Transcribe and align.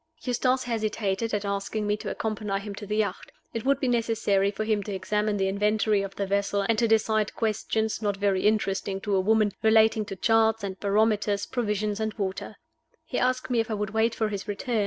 Eustace 0.23 0.63
hesitated 0.63 1.31
at 1.31 1.45
asking 1.45 1.85
me 1.85 1.95
to 1.95 2.09
accompany 2.09 2.59
him 2.59 2.73
to 2.73 2.87
the 2.87 2.95
yacht. 2.97 3.31
It 3.53 3.65
would 3.65 3.79
be 3.79 3.87
necessary 3.87 4.49
for 4.49 4.63
him 4.63 4.81
to 4.81 4.91
examine 4.91 5.37
the 5.37 5.47
inventory 5.47 6.01
of 6.01 6.15
the 6.15 6.25
vessel, 6.25 6.65
and 6.67 6.79
to 6.79 6.87
decide 6.87 7.35
questions, 7.35 8.01
not 8.01 8.17
very 8.17 8.47
interesting 8.47 8.99
to 9.01 9.15
a 9.15 9.21
woman, 9.21 9.51
relating 9.61 10.05
to 10.05 10.15
charts 10.15 10.63
and 10.63 10.79
barometers, 10.79 11.45
provisions 11.45 11.99
and 11.99 12.15
water. 12.15 12.55
He 13.05 13.19
asked 13.19 13.51
me 13.51 13.59
if 13.59 13.69
I 13.69 13.75
would 13.75 13.91
wait 13.91 14.15
for 14.15 14.29
his 14.29 14.47
return. 14.47 14.79